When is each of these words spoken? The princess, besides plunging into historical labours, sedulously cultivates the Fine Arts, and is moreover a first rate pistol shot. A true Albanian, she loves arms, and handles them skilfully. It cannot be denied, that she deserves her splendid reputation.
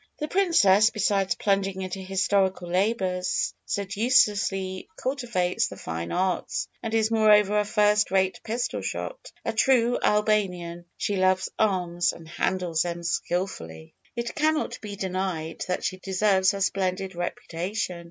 The 0.17 0.27
princess, 0.27 0.89
besides 0.89 1.35
plunging 1.35 1.83
into 1.83 1.99
historical 1.99 2.67
labours, 2.67 3.53
sedulously 3.67 4.89
cultivates 4.95 5.67
the 5.67 5.77
Fine 5.77 6.11
Arts, 6.11 6.67
and 6.81 6.91
is 6.95 7.11
moreover 7.11 7.59
a 7.59 7.65
first 7.65 8.09
rate 8.09 8.41
pistol 8.43 8.81
shot. 8.81 9.31
A 9.45 9.53
true 9.53 9.99
Albanian, 10.03 10.85
she 10.97 11.17
loves 11.17 11.49
arms, 11.59 12.13
and 12.13 12.27
handles 12.27 12.81
them 12.81 13.03
skilfully. 13.03 13.93
It 14.15 14.33
cannot 14.33 14.81
be 14.81 14.95
denied, 14.95 15.65
that 15.67 15.83
she 15.83 15.97
deserves 15.97 16.49
her 16.53 16.61
splendid 16.61 17.13
reputation. 17.13 17.99